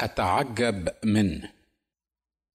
أتعجب 0.00 0.88
من. 1.04 1.42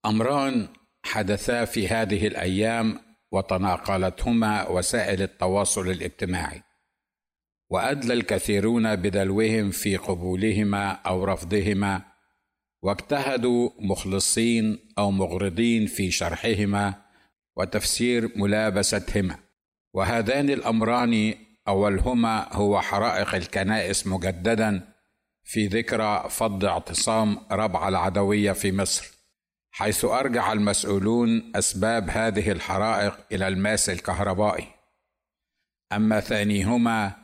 أمران 0.06 0.68
حدثا 1.04 1.66
في 1.66 1.88
هذه 1.88 2.28
الأيام 2.28 3.00
وتناقلتهما 3.32 4.68
وسائل 4.70 5.22
التواصل 5.22 5.90
الاجتماعي. 5.90 6.62
وأدلى 7.70 8.14
الكثيرون 8.14 8.96
بدلوهم 8.96 9.72
في 9.72 9.98
قبولهما 9.98 10.92
أو 10.92 11.24
رفضهما 11.24 12.02
واجتهدوا 12.84 13.70
مخلصين 13.80 14.80
أو 14.98 15.12
مغرضين 15.12 15.88
في 15.88 16.12
شرحهما 16.12 16.94
وتفسير 17.58 18.32
ملابستهما. 18.36 19.38
وهذان 19.94 20.50
الأمران 20.50 21.34
أولهما 21.68 22.54
هو 22.54 22.82
حرائق 22.82 23.36
الكنائس 23.36 24.08
مجددا 24.08 24.91
في 25.44 25.68
ذكرى 25.68 26.26
فض 26.30 26.66
اعتصام 26.66 27.38
ربع 27.52 27.88
العدوية 27.88 28.52
في 28.52 28.72
مصر 28.72 29.12
حيث 29.72 30.06
أرجع 30.06 30.54
المسؤولون 30.54 31.52
أسباب 31.56 32.10
هذه 32.10 32.52
الحرائق 32.52 33.18
إلى 33.32 33.48
الماس 33.48 33.90
الكهربائي. 33.90 34.68
أما 35.94 36.20
ثانيهما 36.20 37.16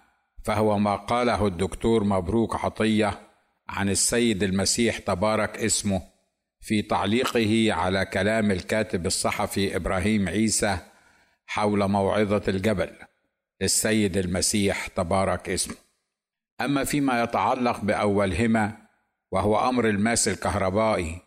فهو 0.46 0.78
ما 0.80 0.96
قاله 0.96 1.48
الدكتور 1.48 2.04
مبروك 2.04 2.56
عطية 2.56 3.20
عن 3.70 3.90
السيد 3.90 4.44
المسيح 4.44 4.98
تبارك 4.98 5.58
اسمه 5.58 6.02
في 6.62 6.82
تعليقه 6.82 7.74
على 7.74 8.06
كلام 8.06 8.52
الكاتب 8.52 9.06
الصحفي 9.06 9.76
إبراهيم 9.76 10.30
عيسى 10.30 10.78
حول 11.46 11.88
موعظة 11.88 12.44
الجبل 12.48 12.90
للسيد 13.62 14.18
المسيح 14.18 14.88
تبارك 14.88 15.50
اسمه. 15.50 15.87
أما 16.62 16.84
فيما 16.84 17.24
يتعلق 17.24 17.82
بأولهما 17.82 18.78
وهو 19.32 19.70
أمر 19.70 19.90
الماس 19.90 20.28
الكهربائي 20.28 21.22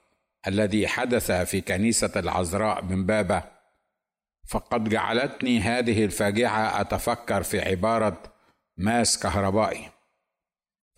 الذي 0.47 0.89
حدث 0.89 1.33
في 1.33 1.61
كنيسة 1.61 2.13
العذراء 2.17 2.85
من 2.85 3.07
بابا 3.07 3.61
فقد 4.51 4.89
جعلتني 4.89 5.61
هذه 5.61 6.05
الفاجعة 6.05 6.81
أتفكر 6.81 7.43
في 7.43 7.61
عبارة 7.61 8.23
ماس 8.77 9.19
كهربائي. 9.19 9.89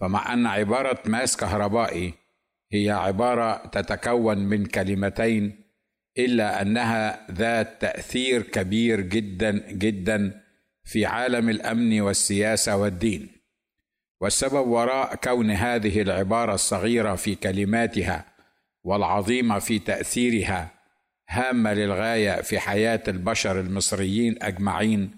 فمع 0.01 0.33
أن 0.33 0.47
عبارة 0.47 1.03
ماس 1.07 1.37
كهربائي 1.37 2.15
هي 2.73 2.91
عبارة 2.91 3.67
تتكون 3.67 4.39
من 4.39 4.67
كلمتين 4.67 5.65
إلا 6.19 6.63
أنها 6.63 7.27
ذات 7.31 7.81
تأثير 7.81 8.43
كبير 8.43 9.01
جدا 9.01 9.73
جدا 9.73 10.43
في 10.85 11.07
عالم 11.07 11.49
الأمن 11.49 12.01
والسياسة 12.01 12.77
والدين. 12.77 13.42
والسبب 14.23 14.69
وراء 14.69 15.15
كون 15.15 15.51
هذه 15.51 16.03
العبارة 16.03 16.55
الصغيرة 16.55 17.15
في 17.15 17.35
كلماتها 17.35 18.25
والعظيمة 18.85 19.59
في 19.59 19.79
تأثيرها 19.79 20.71
هامة 21.29 21.75
للغاية 21.75 22.41
في 22.43 22.59
حياة 22.59 23.03
البشر 23.09 23.61
المصريين 23.61 24.43
أجمعين 24.43 25.17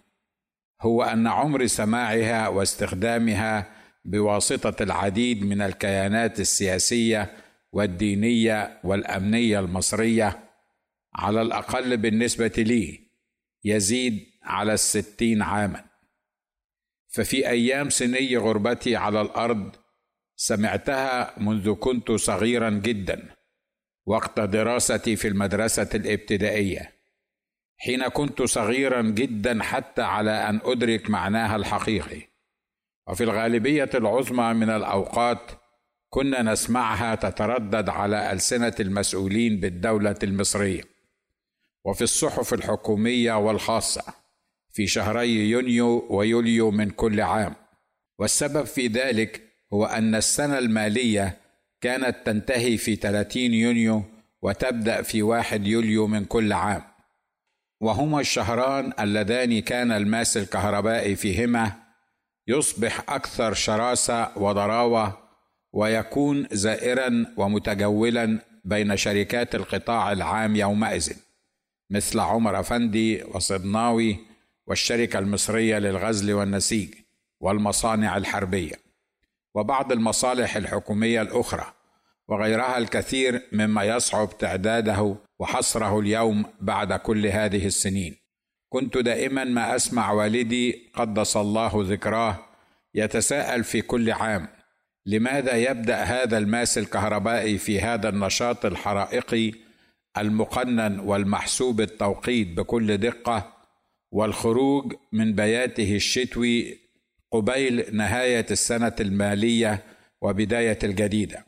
هو 0.80 1.02
أن 1.02 1.26
عمر 1.26 1.66
سماعها 1.66 2.48
واستخدامها 2.48 3.66
بواسطة 4.04 4.82
العديد 4.82 5.44
من 5.44 5.62
الكيانات 5.62 6.40
السياسية 6.40 7.30
والدينية 7.72 8.80
والأمنية 8.84 9.60
المصرية 9.60 10.38
على 11.14 11.42
الأقل 11.42 11.96
بالنسبة 11.96 12.52
لي 12.58 13.00
يزيد 13.64 14.26
على 14.42 14.74
الستين 14.74 15.42
عاما. 15.42 15.93
ففي 17.14 17.48
أيام 17.48 17.90
سني 17.90 18.36
غربتي 18.36 18.96
على 18.96 19.20
الأرض 19.20 19.76
سمعتها 20.36 21.34
منذ 21.38 21.74
كنت 21.74 22.12
صغيرا 22.12 22.70
جدا 22.70 23.34
وقت 24.06 24.40
دراستي 24.40 25.16
في 25.16 25.28
المدرسة 25.28 25.88
الابتدائية. 25.94 26.92
حين 27.76 28.08
كنت 28.08 28.42
صغيرا 28.42 29.02
جدا 29.02 29.62
حتى 29.62 30.02
على 30.02 30.30
أن 30.30 30.60
أدرك 30.64 31.10
معناها 31.10 31.56
الحقيقي. 31.56 32.22
وفي 33.08 33.24
الغالبية 33.24 33.90
العظمى 33.94 34.54
من 34.54 34.70
الأوقات 34.70 35.50
كنا 36.08 36.42
نسمعها 36.42 37.14
تتردد 37.14 37.88
على 37.88 38.32
ألسنة 38.32 38.74
المسؤولين 38.80 39.60
بالدولة 39.60 40.18
المصرية. 40.22 40.82
وفي 41.84 42.04
الصحف 42.04 42.54
الحكومية 42.54 43.38
والخاصة. 43.38 44.23
في 44.74 44.86
شهري 44.86 45.50
يونيو 45.50 46.06
ويوليو 46.10 46.70
من 46.70 46.90
كل 46.90 47.20
عام. 47.20 47.54
والسبب 48.18 48.64
في 48.64 48.86
ذلك 48.86 49.42
هو 49.72 49.84
أن 49.84 50.14
السنة 50.14 50.58
المالية 50.58 51.38
كانت 51.80 52.16
تنتهي 52.26 52.76
في 52.76 52.96
30 52.96 53.42
يونيو 53.42 54.02
وتبدأ 54.42 55.02
في 55.02 55.22
1 55.22 55.66
يوليو 55.66 56.06
من 56.06 56.24
كل 56.24 56.52
عام. 56.52 56.82
وهما 57.80 58.20
الشهران 58.20 58.92
اللذان 59.00 59.60
كان 59.60 59.92
الماس 59.92 60.36
الكهربائي 60.36 61.16
فيهما 61.16 61.72
يصبح 62.48 63.00
أكثر 63.08 63.54
شراسة 63.54 64.38
وضراوة 64.38 65.18
ويكون 65.72 66.46
زائرا 66.52 67.26
ومتجولا 67.36 68.38
بين 68.64 68.96
شركات 68.96 69.54
القطاع 69.54 70.12
العام 70.12 70.56
يومئذ 70.56 71.12
مثل 71.90 72.20
عمر 72.20 72.60
أفندي 72.60 73.22
وصدناوي 73.24 74.33
والشركة 74.66 75.18
المصرية 75.18 75.78
للغزل 75.78 76.32
والنسيج 76.32 76.94
والمصانع 77.40 78.16
الحربية 78.16 78.74
وبعض 79.54 79.92
المصالح 79.92 80.56
الحكومية 80.56 81.22
الأخرى 81.22 81.72
وغيرها 82.28 82.78
الكثير 82.78 83.42
مما 83.52 83.84
يصعب 83.84 84.38
تعداده 84.38 85.16
وحصره 85.38 86.00
اليوم 86.00 86.44
بعد 86.60 86.92
كل 86.92 87.26
هذه 87.26 87.66
السنين. 87.66 88.16
كنت 88.68 88.98
دائما 88.98 89.44
ما 89.44 89.76
أسمع 89.76 90.12
والدي 90.12 90.90
قدس 90.94 91.36
الله 91.36 91.72
ذكراه 91.74 92.38
يتساءل 92.94 93.64
في 93.64 93.82
كل 93.82 94.10
عام 94.10 94.48
لماذا 95.06 95.56
يبدأ 95.56 96.02
هذا 96.02 96.38
الماس 96.38 96.78
الكهربائي 96.78 97.58
في 97.58 97.80
هذا 97.80 98.08
النشاط 98.08 98.66
الحرائقي 98.66 99.52
المقنن 100.18 101.00
والمحسوب 101.00 101.80
التوقيت 101.80 102.56
بكل 102.56 102.96
دقة 102.96 103.53
والخروج 104.14 104.94
من 105.12 105.32
بياته 105.32 105.96
الشتوي 105.96 106.78
قبيل 107.32 107.96
نهاية 107.96 108.46
السنة 108.50 108.96
المالية 109.00 109.82
وبداية 110.20 110.78
الجديدة. 110.84 111.46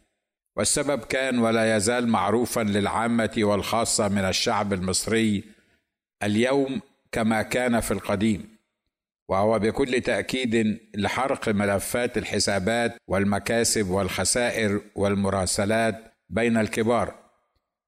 والسبب 0.56 1.05
كان 1.05 1.38
ولا 1.38 1.76
يزال 1.76 2.09
معروفا 2.09 2.60
للعامة 2.60 3.31
والخاصة 3.38 4.09
من 4.09 4.25
الشعب 4.25 4.72
المصري 4.72 5.44
اليوم 6.22 6.81
كما 7.12 7.43
كان 7.43 7.81
في 7.81 7.91
القديم 7.91 8.56
وهو 9.28 9.59
بكل 9.59 10.00
تأكيد 10.00 10.81
لحرق 10.97 11.49
ملفات 11.49 12.19
الحسابات 12.19 12.97
والمكاسب 13.09 13.91
والخسائر 13.91 14.81
والمراسلات 14.94 16.15
بين 16.31 16.56
الكبار. 16.56 17.25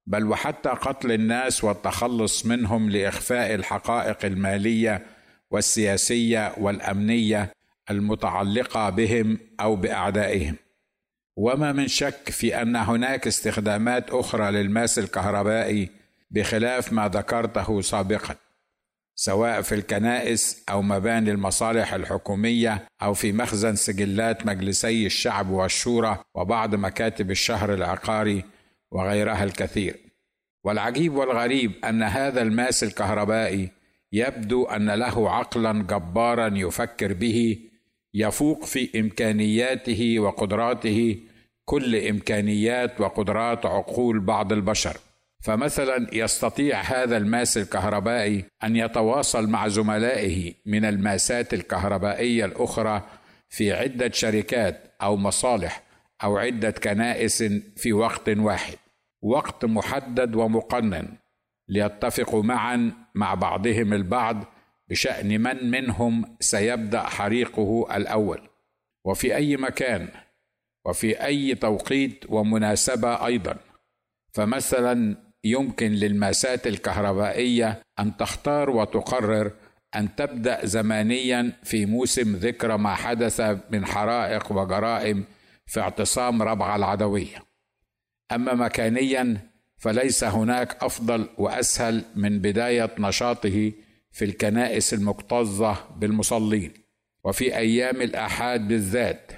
بل 0.09 0.27
وحتى 0.27 0.69
قتل 0.69 1.11
الناس 1.11 1.63
والتخلص 1.63 2.45
منهم 2.45 2.89
لإخفاء 2.89 3.55
الحقائق 3.55 4.25
المالية 4.25 5.05
والسياسية 5.51 6.53
والأمنية 6.57 7.53
المتعلقة 7.89 8.89
بهم 8.89 9.39
أو 9.59 9.75
بأعدائهم. 9.75 10.55
وما 11.37 11.71
من 11.71 11.87
شك 11.87 12.29
في 12.29 12.61
أن 12.61 12.75
هناك 12.75 13.27
استخدامات 13.27 14.09
أخرى 14.09 14.51
للماس 14.51 14.99
الكهربائي 14.99 15.89
بخلاف 16.31 16.93
ما 16.93 17.07
ذكرته 17.07 17.81
سابقا 17.81 18.35
سواء 19.15 19.61
في 19.61 19.75
الكنائس 19.75 20.63
أو 20.69 20.81
مباني 20.81 21.31
المصالح 21.31 21.93
الحكومية 21.93 22.87
أو 23.01 23.13
في 23.13 23.31
مخزن 23.31 23.75
سجلات 23.75 24.45
مجلسي 24.45 25.05
الشعب 25.05 25.49
والشورى 25.49 26.17
وبعض 26.35 26.75
مكاتب 26.75 27.31
الشهر 27.31 27.73
العقاري 27.73 28.43
وغيرها 28.91 29.43
الكثير 29.43 29.95
والعجيب 30.63 31.15
والغريب 31.15 31.71
أن 31.85 32.03
هذا 32.03 32.41
الماس 32.41 32.83
الكهربائي 32.83 33.69
يبدو 34.13 34.65
أن 34.65 34.89
له 34.89 35.29
عقلا 35.31 35.83
جبارا 35.83 36.51
يفكر 36.53 37.13
به 37.13 37.57
يفوق 38.13 38.65
في 38.65 38.99
إمكانياته 38.99 40.19
وقدراته 40.19 41.17
كل 41.65 41.95
إمكانيات 41.95 43.01
وقدرات 43.01 43.65
عقول 43.65 44.19
بعض 44.19 44.53
البشر. 44.53 44.97
فمثلا 45.41 46.07
يستطيع 46.13 46.81
هذا 46.81 47.17
الماس 47.17 47.57
الكهربائي 47.57 48.45
أن 48.63 48.75
يتواصل 48.75 49.49
مع 49.49 49.67
زملائه 49.67 50.53
من 50.65 50.85
الماسات 50.85 51.53
الكهربائية 51.53 52.45
الأخرى 52.45 53.01
في 53.49 53.73
عدة 53.73 54.11
شركات 54.11 54.95
أو 55.01 55.17
مصالح 55.17 55.83
أو 56.23 56.37
عدة 56.37 56.71
كنائس 56.71 57.43
في 57.77 57.93
وقت 57.93 58.29
واحد 58.29 58.77
وقت 59.21 59.65
محدد 59.65 60.35
ومقنن 60.35 61.07
ليتفقوا 61.67 62.43
معا 62.43 62.91
مع 63.15 63.33
بعضهم 63.33 63.93
البعض 63.93 64.45
بشأن 64.89 65.41
من 65.41 65.71
منهم 65.71 66.37
سيبدأ 66.39 67.01
حريقه 67.01 67.87
الأول. 67.97 68.41
وفي 69.05 69.35
أي 69.35 69.57
مكان 69.57 70.07
وفي 70.85 71.25
أي 71.25 71.55
توقيت 71.55 72.25
ومناسبة 72.29 73.25
أيضا. 73.25 73.57
فمثلا 74.33 75.15
يمكن 75.43 75.91
للماسات 75.91 76.67
الكهربائية 76.67 77.81
أن 77.99 78.17
تختار 78.17 78.69
وتقرر 78.69 79.51
أن 79.95 80.15
تبدأ 80.15 80.65
زمانيا 80.65 81.51
في 81.63 81.85
موسم 81.85 82.35
ذكرى 82.35 82.77
ما 82.77 82.95
حدث 82.95 83.41
من 83.71 83.85
حرائق 83.85 84.51
وجرائم 84.51 85.25
في 85.69 85.79
اعتصام 85.79 86.41
ربعه 86.41 86.75
العدوية. 86.75 87.43
أما 88.31 88.53
مكانيا 88.53 89.37
فليس 89.77 90.23
هناك 90.23 90.83
أفضل 90.83 91.29
وأسهل 91.37 92.03
من 92.15 92.39
بداية 92.39 92.89
نشاطه 92.99 93.71
في 94.11 94.25
الكنائس 94.25 94.93
المكتظة 94.93 95.77
بالمصلين. 95.95 96.73
وفي 97.23 97.57
أيام 97.57 98.01
الآحاد 98.01 98.67
بالذات. 98.67 99.31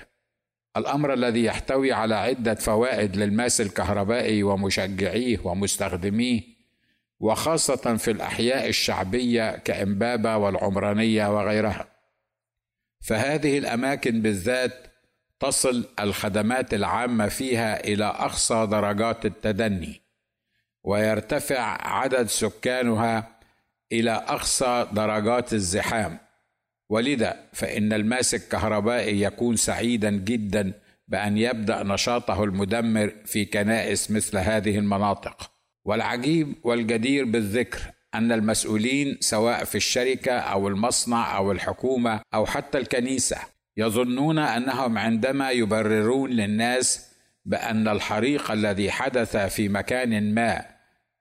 الأمر 0.78 1.14
الذي 1.14 1.44
يحتوي 1.44 1.92
على 1.92 2.16
عدة 2.16 2.56
فوائد 2.56 3.16
للماس 3.16 3.62
الكهربائي 3.62 4.44
ومشجعيه 4.44 5.40
ومستخدميه 5.44 6.42
وخاصة 7.20 7.98
في 7.98 8.12
الأحياء 8.12 8.70
الشعبية 8.70 9.58
كامبابه 9.58 10.38
والعمرانية 10.38 11.36
وغيرها. 11.38 11.88
فهذه 13.02 13.58
الأماكن 13.58 14.22
بالذات 14.22 14.91
تصل 15.42 15.86
الخدمات 16.00 16.74
العامة 16.74 17.28
فيها 17.28 17.84
إلى 17.84 18.06
أقصى 18.06 18.68
درجات 18.72 19.26
التدني 19.26 20.02
ويرتفع 20.84 21.88
عدد 21.88 22.28
سكانها 22.28 23.40
إلى 23.92 24.12
أقصى 24.12 24.88
درجات 24.92 25.54
الزحام. 25.54 26.18
ولذا 26.90 27.40
فإن 27.54 27.94
الماس 27.94 28.36
الكهربائي 28.36 29.22
يكون 29.22 29.56
سعيدا 29.56 30.12
جدا 30.12 30.74
بأن 31.08 31.38
يبدأ 31.38 31.84
نشاطه 31.84 32.44
المدمر 32.44 33.14
في 33.26 33.46
كنائس 33.46 34.12
مثل 34.12 34.38
هذه 34.38 34.78
المناطق. 34.78 35.52
والعجيب 35.86 36.56
والجدير 36.64 37.26
بالذكر 37.26 37.80
أن 38.14 38.32
المسؤولين 38.32 39.18
سواء 39.20 39.64
في 39.64 39.76
الشركة 39.76 40.32
أو 40.32 40.68
المصنع 40.68 41.38
أو 41.38 41.52
الحكومة 41.52 42.22
أو 42.34 42.46
حتى 42.46 42.78
الكنيسة 42.78 43.38
يظنون 43.78 44.40
أنهم 44.40 44.98
عندما 44.98 45.52
يبررون 45.52 46.30
للناس 46.30 47.12
بأن 47.46 47.88
الحريق 47.88 48.52
الذي 48.52 48.92
حدث 48.92 49.38
في 49.38 49.70
مكان 49.70 50.34
ما 50.34 50.66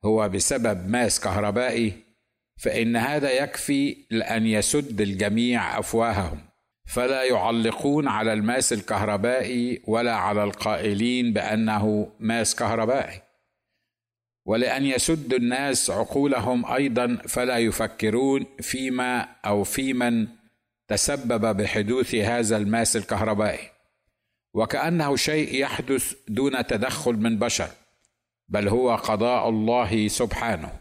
هو 0.04 0.28
بسبب 0.28 0.88
ماس 0.88 1.20
كهربائي 1.20 2.10
فإن 2.56 2.96
هذا 2.96 3.30
يكفي 3.30 3.96
لأن 4.10 4.46
يسد 4.46 5.00
الجميع 5.00 5.78
أفواههم. 5.78 6.38
فلا 6.86 7.22
يعلقون 7.22 8.08
على 8.08 8.32
الماس 8.32 8.72
الكهربائي 8.72 9.82
ولا 9.86 10.14
على 10.14 10.44
القائلين 10.44 11.32
بأنه 11.32 12.12
ماس 12.20 12.54
كهربائي. 12.54 13.22
ولأن 14.46 14.86
يسد 14.86 15.34
الناس 15.34 15.90
عقولهم 15.90 16.72
أيضا 16.72 17.18
فلا 17.28 17.58
يفكرون 17.58 18.46
فيما 18.60 19.28
أو 19.46 19.64
في 19.64 19.92
من 19.92 20.26
تسبب 20.90 21.56
بحدوث 21.56 22.14
هذا 22.14 22.56
الماس 22.56 22.96
الكهربائي. 22.96 23.70
وكأنه 24.54 25.16
شيء 25.16 25.54
يحدث 25.54 26.14
دون 26.28 26.66
تدخل 26.66 27.12
من 27.12 27.38
بشر 27.38 27.68
بل 28.48 28.68
هو 28.68 28.96
قضاء 28.96 29.48
الله 29.48 30.08
سبحانه 30.08 30.80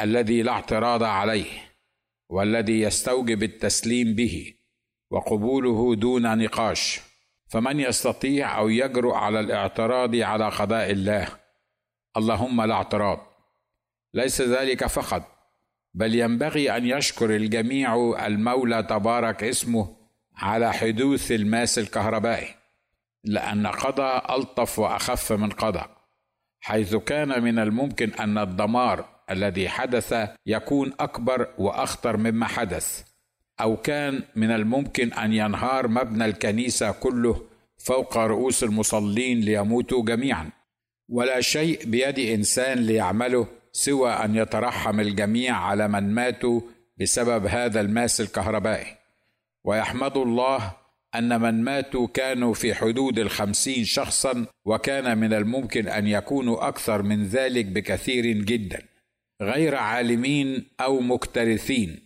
الذي 0.00 0.42
لا 0.42 0.52
اعتراض 0.52 1.02
عليه 1.02 1.50
والذي 2.28 2.80
يستوجب 2.80 3.42
التسليم 3.42 4.14
به 4.14 4.54
وقبوله 5.10 5.94
دون 5.94 6.38
نقاش. 6.38 7.00
فمن 7.48 7.80
يستطيع 7.80 8.58
أو 8.58 8.68
يجرؤ 8.68 9.14
على 9.14 9.40
الاعتراض 9.40 10.16
على 10.16 10.48
قضاء 10.48 10.90
الله 10.90 11.28
اللهم 12.16 12.62
لا 12.62 12.74
اعتراض. 12.74 13.20
ليس 14.14 14.40
ذلك 14.42 14.86
فقط 14.86 15.41
بل 15.94 16.14
ينبغي 16.14 16.76
أن 16.76 16.86
يشكر 16.86 17.36
الجميع 17.36 17.94
المولى 18.26 18.82
تبارك 18.82 19.44
اسمه 19.44 19.96
على 20.36 20.72
حدوث 20.72 21.32
الماس 21.32 21.78
الكهربائي 21.78 22.48
لأن 23.24 23.66
قضاء 23.66 24.36
ألطف 24.36 24.78
وأخف 24.78 25.32
من 25.32 25.50
قضاء 25.50 25.90
حيث 26.60 26.94
كان 26.94 27.42
من 27.42 27.58
الممكن 27.58 28.10
أن 28.10 28.38
الدمار 28.38 29.04
الذي 29.30 29.68
حدث 29.68 30.14
يكون 30.46 30.92
أكبر 31.00 31.48
وأخطر 31.58 32.16
مما 32.16 32.46
حدث 32.46 33.04
أو 33.60 33.76
كان 33.76 34.22
من 34.36 34.50
الممكن 34.50 35.12
أن 35.12 35.32
ينهار 35.32 35.88
مبنى 35.88 36.24
الكنيسة 36.24 36.90
كله 36.92 37.42
فوق 37.78 38.16
رؤوس 38.16 38.64
المصلين 38.64 39.40
ليموتوا 39.40 40.04
جميعا. 40.04 40.50
ولا 41.08 41.40
شيء 41.40 41.86
بيد 41.86 42.18
إنسان 42.18 42.78
ليعمله 42.78 43.46
سوى 43.72 44.10
أن 44.10 44.36
يترحم 44.36 45.00
الجميع 45.00 45.56
على 45.56 45.88
من 45.88 46.14
ماتوا 46.14 46.60
بسبب 47.00 47.46
هذا 47.46 47.80
الماس 47.80 48.20
الكهربائي. 48.20 48.96
ويحمد 49.64 50.16
الله 50.16 50.72
أن 51.14 51.40
من 51.40 51.64
ماتوا 51.64 52.06
كانوا 52.06 52.54
في 52.54 52.74
حدود 52.74 53.18
الخمسين 53.18 53.84
شخصا 53.84 54.46
وكان 54.64 55.18
من 55.18 55.32
الممكن 55.32 55.88
أن 55.88 56.06
يكونوا 56.06 56.68
أكثر 56.68 57.02
من 57.02 57.26
ذلك 57.26 57.66
بكثير 57.66 58.26
جدا. 58.26 58.82
غير 59.42 59.74
عالمين 59.74 60.66
أو 60.80 61.00
مكترثين 61.00 62.00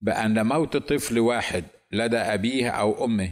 بأن 0.00 0.46
موت 0.46 0.76
طفل 0.76 1.18
واحد 1.18 1.64
لدى 1.92 2.16
أبيه 2.16 2.70
أو 2.70 3.04
أمه 3.04 3.30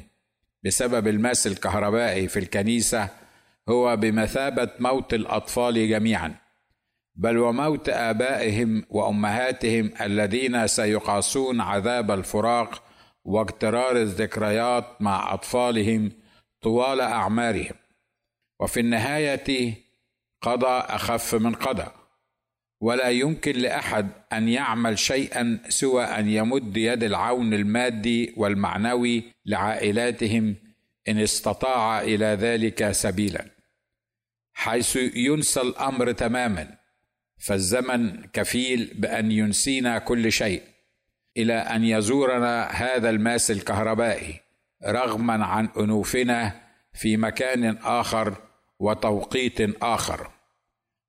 بسبب 0.64 1.08
الماس 1.08 1.46
الكهربائي 1.46 2.28
في 2.28 2.38
الكنيسة 2.38 3.08
هو 3.68 3.96
بمثابة 3.96 4.70
موت 4.78 5.14
الأطفال 5.14 5.88
جميعا. 5.88 6.34
بل 7.20 7.38
وموت 7.38 7.88
آبائهم 7.88 8.84
وأمهاتهم 8.90 9.92
الذين 10.00 10.66
سيقاسون 10.66 11.60
عذاب 11.60 12.10
الفراق 12.10 12.82
واقترار 13.24 13.96
الذكريات 13.96 15.02
مع 15.02 15.34
أطفالهم 15.34 16.12
طوال 16.62 17.00
أعمارهم. 17.00 17.74
وفي 18.60 18.80
النهاية 18.80 19.74
قضى 20.42 20.66
أخف 20.66 21.34
من 21.34 21.54
قضى. 21.54 21.86
ولا 22.80 23.08
يمكن 23.08 23.52
لأحد 23.52 24.08
أن 24.32 24.48
يعمل 24.48 24.98
شيئا 24.98 25.60
سوى 25.68 26.04
أن 26.04 26.28
يمد 26.28 26.76
يد 26.76 27.02
العون 27.02 27.54
المادي 27.54 28.34
والمعنوي 28.36 29.24
لعائلاتهم 29.46 30.56
إن 31.08 31.18
استطاع 31.18 32.00
إلى 32.00 32.26
ذلك 32.26 32.90
سبيلا 32.90 33.44
حيث 34.54 34.96
ينسى 35.14 35.60
الأمر 35.60 36.12
تماما. 36.12 36.79
فالزمن 37.40 38.24
كفيل 38.32 38.92
بأن 38.94 39.32
ينسينا 39.32 39.98
كل 39.98 40.32
شيء 40.32 40.62
إلى 41.36 41.54
أن 41.54 41.84
يزورنا 41.84 42.66
هذا 42.66 43.10
الماس 43.10 43.50
الكهربائي 43.50 44.40
رغما 44.86 45.44
عن 45.44 45.68
أنوفنا 45.78 46.60
في 46.92 47.16
مكان 47.16 47.76
آخر 47.76 48.34
وتوقيت 48.78 49.82
آخر. 49.82 50.30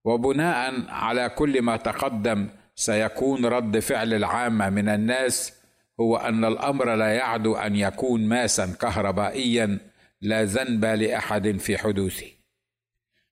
وبناء 0.06 0.86
على 0.90 1.30
كل 1.30 1.62
ما 1.62 1.78
تقدم 1.78 2.50
سيكون 2.76 3.46
رد 3.46 3.80
فعل 3.80 4.14
العامه 4.14 4.70
من 4.70 4.90
الناس 4.90 5.54
هو 6.00 6.18
أن 6.18 6.46
الأمر 6.46 6.96
لا 6.96 7.14
يعدو 7.14 7.56
أن 7.56 7.76
يكون 7.76 8.28
ماسا 8.28 8.76
كهربائيا 8.82 9.78
لا 10.22 10.44
ذنب 10.44 10.86
لأحد 10.86 11.58
في 11.58 11.78
حدوثه. 11.78 12.41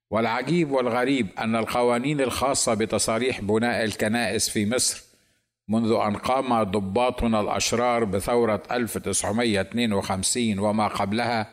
والعجيب 0.09 0.71
والغريب 0.71 1.27
أن 1.39 1.55
القوانين 1.55 2.21
الخاصة 2.21 2.73
بتصاريح 2.73 3.41
بناء 3.41 3.83
الكنائس 3.83 4.49
في 4.49 4.65
مصر 4.65 5.03
منذ 5.67 5.91
أن 5.91 6.15
قام 6.15 6.63
ضباطنا 6.63 7.41
الأشرار 7.41 8.03
بثورة 8.03 8.63
1952 8.71 10.59
وما 10.59 10.87
قبلها 10.87 11.47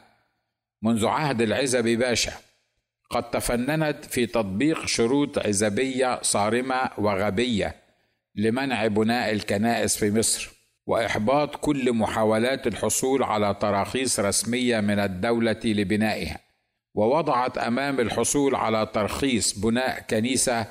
منذ 0.83 1.07
عهد 1.07 1.43
العزبي 1.43 1.97
باشا 1.97 2.33
قد 3.11 3.31
تفننت 3.31 4.05
في 4.05 4.27
تطبيق 4.27 4.87
شروط 4.87 5.39
عزبية 5.39 6.23
صارمة 6.23 6.91
وغبية 6.99 7.75
لمنع 8.35 8.87
بناء 8.87 9.33
الكنائس 9.33 9.97
في 9.97 10.11
مصر 10.11 10.51
وإحباط 10.87 11.57
كل 11.57 11.93
محاولات 11.93 12.67
الحصول 12.67 13.23
على 13.23 13.55
تراخيص 13.61 14.21
رسمية 14.21 14.81
من 14.81 14.99
الدولة 14.99 15.61
لبنائها. 15.65 16.46
ووضعت 16.97 17.59
أمام 17.59 18.01
الحصول 18.01 18.55
على 18.55 18.87
ترخيص 18.95 19.59
بناء 19.59 20.01
كنيسة 20.01 20.67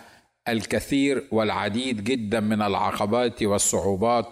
الكثير 0.47 1.27
والعديد 1.31 2.03
جدا 2.03 2.39
من 2.39 2.61
العقبات 2.61 3.43
والصعوبات 3.43 4.25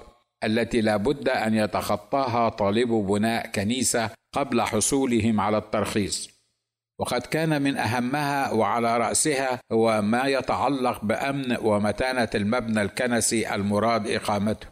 التي 0.44 0.82
لا 0.82 0.98
بد 0.98 1.30
أن 1.30 1.54
يتخطاها 1.54 2.50
طالب 2.50 2.90
بناء 2.90 3.48
كنيسة 3.48 4.10
قبل 4.34 4.62
حصولهم 4.62 5.42
على 5.42 5.58
الترخيص. 5.58 6.30
وقد 7.00 7.22
كان 7.22 7.62
من 7.62 7.78
أهمها 7.78 8.52
وعلى 8.52 8.98
رأسها 8.98 9.60
هو 9.72 10.02
ما 10.02 10.28
يتعلق 10.28 11.06
بأمن 11.06 11.58
ومتانة 11.62 12.30
المبنى 12.36 12.82
الكنسي 12.82 13.56
المراد 13.56 14.08
إقامته. 14.08 14.68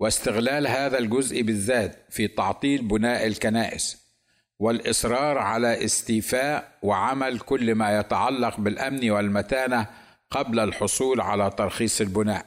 واستغلال 0.00 0.66
هذا 0.66 0.98
الجزء 0.98 1.42
بالذات 1.42 2.06
في 2.10 2.28
تعطيل 2.28 2.82
بناء 2.82 3.26
الكنائس. 3.26 4.05
والإصرار 4.58 5.38
على 5.38 5.84
استيفاء 5.84 6.78
وعمل 6.82 7.38
كل 7.38 7.74
ما 7.74 7.98
يتعلق 7.98 8.60
بالأمن 8.60 9.10
والمتانة 9.10 9.86
قبل 10.30 10.60
الحصول 10.60 11.20
على 11.20 11.50
ترخيص 11.50 12.00
البناء. 12.00 12.46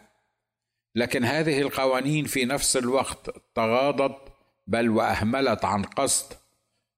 لكن 0.95 1.23
هذه 1.23 1.61
القوانين 1.61 2.25
في 2.25 2.45
نفس 2.45 2.77
الوقت 2.77 3.29
تغاضت 3.55 4.17
بل 4.67 4.89
وأهملت 4.89 5.65
عن 5.65 5.83
قصد 5.83 6.33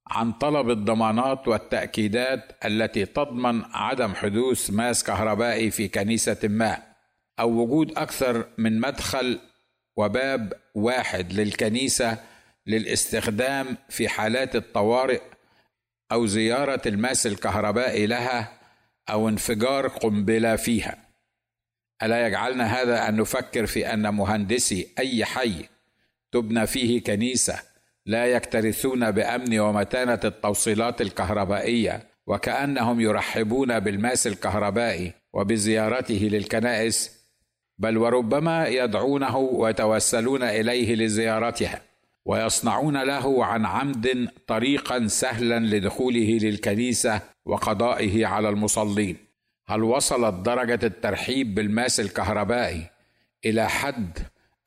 عن 0.08 0.32
طلب 0.32 0.70
الضمانات 0.70 1.48
والتأكيدات 1.48 2.66
التي 2.66 3.06
تضمن 3.06 3.62
عدم 3.74 4.14
حدوث 4.14 4.70
ماس 4.70 5.04
كهربائي 5.04 5.72
في 5.72 5.88
كنيسة 5.88 6.38
ما 6.44 6.78
أو 7.40 7.50
وجود 7.50 7.98
أكثر 7.98 8.46
من 8.58 8.80
مدخل 8.80 9.40
وباب 9.98 10.54
واحد 10.76 11.34
للكنيسة 11.34 12.18
للاستخدام 12.68 13.78
في 13.90 14.10
حالات 14.10 14.56
الطوارئ 14.56 15.22
أو 16.12 16.26
زيارة 16.26 16.82
الماس 16.86 17.28
الكهربائي 17.28 18.06
لها 18.06 18.60
أو 19.10 19.30
انفجار 19.30 19.88
قنبلة 19.88 20.56
فيها. 20.56 20.98
ألا 22.04 22.28
يجعلنا 22.28 22.82
هذا 22.82 23.10
أن 23.10 23.16
نفكر 23.16 23.66
في 23.66 23.94
أن 23.94 24.14
مهندسي 24.14 24.88
أي 25.00 25.26
حي 25.26 25.66
تبنى 26.32 26.68
فيه 26.68 27.04
كنيسة 27.04 27.60
لا 28.06 28.26
يكترثون 28.26 29.12
بأمن 29.12 29.60
ومتانة 29.60 30.20
التوصيلات 30.24 31.02
الكهربائية 31.02 32.08
وكأنهم 32.28 33.02
يرحبون 33.02 33.80
بالماس 33.80 34.28
الكهربائي 34.28 35.14
وبزيارته 35.34 36.30
للكنائس 36.32 37.22
بل 37.78 37.98
وربما 37.98 38.68
يدعونه 38.68 39.38
ويتوسلون 39.38 40.44
إليه 40.44 40.96
لزيارتها. 40.96 41.82
ويصنعون 42.26 43.04
له 43.04 43.46
عن 43.46 43.66
عمد 43.66 44.30
طريقا 44.48 45.08
سهلا 45.08 45.60
لدخوله 45.60 46.38
للكنيسة 46.42 47.22
وقضائه 47.46 48.26
على 48.26 48.50
المصلين. 48.50 49.18
هل 49.68 49.84
وصلت 49.84 50.34
درجة 50.34 50.80
الترحيب 50.84 51.56
بالماس 51.56 52.00
الكهربائي 52.00 52.90
إلى 53.46 53.70
حد 53.70 54.20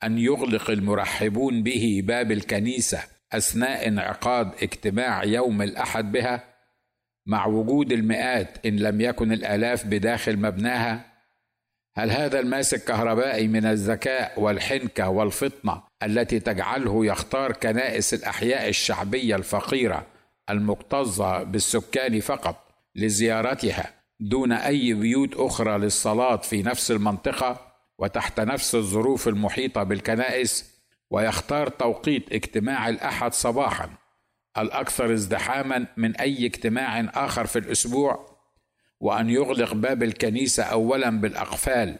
أن 0.03 0.17
يغلق 0.17 0.69
المرحبون 0.69 1.63
به 1.63 2.01
باب 2.03 2.31
الكنيسة 2.31 3.03
أثناء 3.33 3.87
انعقاد 3.87 4.51
اجتماع 4.63 5.23
يوم 5.23 5.61
الأحد 5.61 6.11
بها؟ 6.11 6.43
مع 7.25 7.45
وجود 7.45 7.91
المئات 7.91 8.65
إن 8.65 8.75
لم 8.75 9.01
يكن 9.01 9.31
الآلاف 9.31 9.85
بداخل 9.85 10.37
مبناها 10.37 11.14
هل 11.97 12.11
هذا 12.11 12.39
الماس 12.39 12.73
الكهربائي 12.73 13.47
من 13.47 13.65
الذكاء 13.65 14.39
والحنكة 14.39 15.09
والفطنة 15.09 15.81
التي 16.03 16.39
تجعله 16.39 17.05
يختار 17.05 17.51
كنائس 17.51 18.13
الأحياء 18.13 18.69
الشعبية 18.69 19.35
الفقيرة 19.35 20.05
المكتظة 20.49 21.43
بالسكان 21.43 22.19
فقط 22.19 22.71
لزيارتها 22.95 23.93
دون 24.19 24.51
أي 24.51 24.93
بيوت 24.93 25.35
أخرى 25.35 25.77
للصلاة 25.77 26.37
في 26.37 26.63
نفس 26.63 26.91
المنطقة 26.91 27.75
وتحت 27.97 28.39
نفس 28.39 28.75
الظروف 28.75 29.27
المحيطة 29.27 29.83
بالكنائس؟ 29.83 30.75
ويختار 31.11 31.69
توقيت 31.69 32.33
اجتماع 32.33 32.89
الأحد 32.89 33.33
صباحا 33.33 33.89
الأكثر 34.57 35.13
ازدحاما 35.13 35.87
من 35.97 36.15
أي 36.15 36.45
اجتماع 36.45 36.99
آخر 37.25 37.45
في 37.45 37.59
الأسبوع؟ 37.59 38.34
وأن 38.99 39.29
يغلق 39.29 39.73
باب 39.73 40.03
الكنيسة 40.03 40.63
اولا 40.63 41.09
بالأقفال 41.09 41.99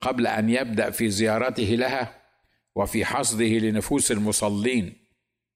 قبل 0.00 0.26
أن 0.26 0.50
يبدأ 0.50 0.90
في 0.90 1.10
زيارته 1.10 1.64
لها 1.64 2.14
وفي 2.76 3.04
حصده 3.04 3.44
لنفوس 3.58 4.12
المصلين. 4.12 5.06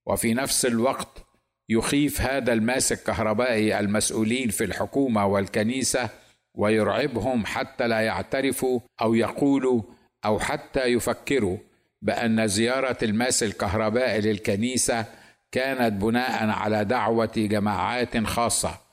وفي 0.07 0.35
نفس 0.35 0.67
الوقت 0.67 1.27
يخيف 1.69 2.21
هذا 2.21 2.53
الماس 2.53 2.93
الكهربائي 2.93 3.81
المسؤولين 3.81 4.49
في 4.49 4.65
الحكومة 4.65 5.27
والكنيسة 5.27 6.09
ويرعبهم 6.55 7.47
حتى 7.47 7.89
لا 7.89 8.01
يعترفوا 8.01 8.81
أو 9.03 9.15
يقولوا 9.15 9.83
أو 10.25 10.39
حتى 10.39 10.85
يفكروا 10.85 11.59
بأن 12.03 12.49
زيارة 12.49 12.97
الماس 13.03 13.43
الكهربائي 13.43 14.21
للكنيسة 14.21 15.05
كانت 15.53 16.03
بناء 16.03 16.49
على 16.49 16.85
دعوة 16.85 17.33
جماعات 17.37 18.19
خاصة. 18.19 18.90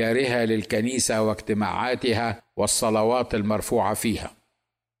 كارهه 0.00 0.44
للكنيسة 0.44 1.22
واجتماعاتها 1.22 2.42
والصلوات 2.56 3.34
المرفوعة 3.34 3.94
فيها. 3.94 4.30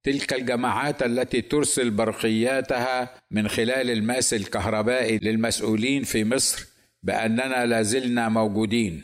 تلك 0.02 0.32
الجماعات 0.32 1.02
التي 1.02 1.40
ترسل 1.40 1.90
برقياتها 1.90 3.14
من 3.30 3.48
خلال 3.48 3.90
الماس 3.90 4.34
الكهربائي 4.34 5.18
للمسؤولين 5.18 6.02
في 6.02 6.24
مصر 6.24 6.66
بأننا 7.02 7.66
لازلنا 7.66 8.28
موجودين 8.28 9.02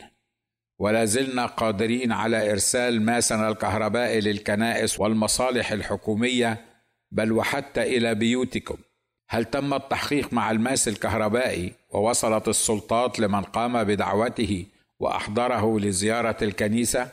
ولا 0.79 1.05
زلنا 1.05 1.45
قادرين 1.45 2.11
على 2.11 2.51
إرسال 2.51 3.01
ماسنا 3.01 3.49
الكهربائي 3.49 4.19
للكنائس 4.19 4.99
والمصالح 4.99 5.71
الحكومية 5.71 6.65
بل 7.11 7.31
وحتى 7.31 7.83
إلى 7.83 8.15
بيوتكم. 8.15 8.77
هل 9.29 9.45
تم 9.45 9.73
التحقيق 9.73 10.33
مع 10.33 10.51
الماس 10.51 10.87
الكهربائي 10.87 11.73
ووصلت 11.89 12.47
السلطات 12.47 13.19
لمن 13.19 13.41
قام 13.41 13.83
بدعوته؟ 13.83 14.65
وأحضره 14.99 15.79
لزيارة 15.79 16.37
الكنيسة؟ 16.41 17.09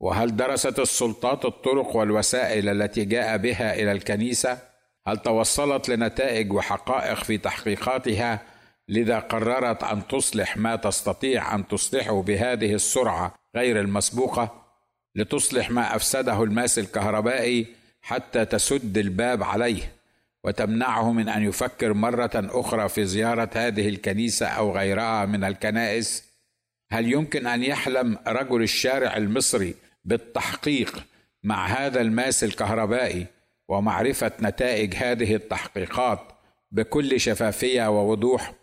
وهل 0.00 0.36
درست 0.36 0.78
السلطات 0.78 1.44
الطرق 1.44 1.96
والوسائل 1.96 2.68
التي 2.68 3.04
جاء 3.04 3.36
بها 3.36 3.74
إلى 3.74 3.92
الكنيسة؟ 3.92 4.58
هل 5.06 5.18
توصلت 5.18 5.88
لنتائج 5.88 6.52
وحقائق 6.52 7.24
في 7.24 7.38
تحقيقاتها 7.38 8.42
لذا 8.88 9.18
قررت 9.18 9.84
أن 9.84 10.06
تصلح 10.06 10.56
ما 10.56 10.76
تستطيع 10.76 11.54
أن 11.54 11.68
تصلحه 11.68 12.22
بهذه 12.22 12.74
السرعة 12.74 13.34
غير 13.56 13.80
المسبوقة؟ 13.80 14.64
لتصلح 15.14 15.70
ما 15.70 15.96
أفسده 15.96 16.42
الماس 16.42 16.78
الكهربائي 16.78 17.66
حتى 18.02 18.44
تسد 18.44 18.98
الباب 18.98 19.42
عليه 19.42 19.92
وتمنعه 20.44 21.12
من 21.12 21.28
أن 21.28 21.42
يفكر 21.42 21.92
مرة 21.92 22.30
أخرى 22.34 22.88
في 22.88 23.06
زيارة 23.06 23.50
هذه 23.54 23.88
الكنيسة 23.88 24.46
أو 24.46 24.76
غيرها 24.76 25.26
من 25.26 25.44
الكنائس؟ 25.44 26.33
هل 26.94 27.12
يمكن 27.12 27.46
أن 27.46 27.62
يحلم 27.62 28.18
رجل 28.26 28.62
الشارع 28.62 29.16
المصري 29.16 29.74
بالتحقيق 30.04 31.04
مع 31.42 31.66
هذا 31.66 32.00
الماس 32.00 32.44
الكهربائي 32.44 33.26
ومعرفة 33.68 34.32
نتائج 34.40 34.94
هذه 34.94 35.34
التحقيقات 35.34 36.20
بكل 36.70 37.20
شفافية 37.20 37.90
ووضوح 37.90 38.54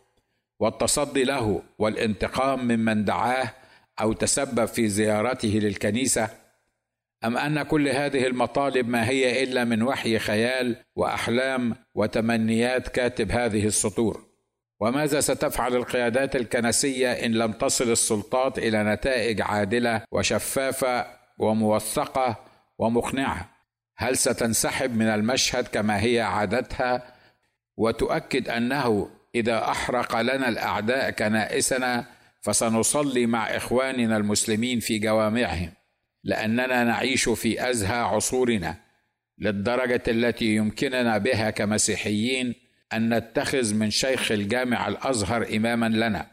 والتصدي 0.60 1.24
له 1.24 1.64
والانتقام 1.80 2.68
ممن 2.68 3.06
دعاه 3.06 3.54
أو 4.02 4.14
تسبب 4.14 4.66
في 4.66 4.88
زيارته 4.88 5.50
للكنيسة؟ 5.50 6.30
أم 7.26 7.38
أن 7.38 7.64
كل 7.64 7.88
هذه 7.88 8.28
المطالب 8.28 8.90
ما 8.90 9.10
هي 9.10 9.44
إلا 9.44 9.64
من 9.64 9.84
وحي 9.84 10.20
خيال 10.20 10.76
وأحلام 10.96 11.76
وتمنيات 11.96 12.88
كاتب 12.88 13.32
هذه 13.32 13.66
السطور؟ 13.66 14.31
وماذا 14.82 15.20
ستفعل 15.20 15.76
القيادات 15.76 16.36
الكنسية 16.36 17.12
إن 17.12 17.32
لم 17.32 17.52
تصل 17.52 17.92
السلطات 17.92 18.58
إلى 18.58 18.84
نتائج 18.84 19.42
عادلة 19.42 20.04
وشفافة 20.12 21.06
وموثقة 21.38 22.36
ومقنعة؟ 22.78 23.50
هل 23.98 24.18
ستنسحب 24.18 24.96
من 24.96 25.06
المشهد 25.06 25.68
كما 25.68 26.04
هي 26.04 26.22
عادتها؟ 26.22 27.14
وتؤكد 27.78 28.50
أنه 28.50 29.10
إذا 29.36 29.58
أحرق 29.58 30.22
لنا 30.22 30.50
الأعداء 30.50 31.12
كنائسنا 31.12 32.06
فسنصلي 32.42 33.26
مع 33.26 33.56
إخواننا 33.56 34.18
المسلمين 34.18 34.80
في 34.80 35.00
جوامعهم 35.00 35.72
لأننا 36.24 36.84
نعيش 36.84 37.30
في 37.30 37.70
أزهى 37.70 38.00
عصورنا 38.00 38.76
للدرجة 39.38 40.04
التي 40.08 40.56
يمكننا 40.56 41.18
بها 41.18 41.50
كمسيحيين 41.50 42.71
أن 42.94 43.14
نتخذ 43.14 43.74
من 43.74 43.90
شيخ 43.90 44.32
الجامع 44.32 44.88
الأزهر 44.88 45.56
إماما 45.56 45.86
لنا. 45.86 46.28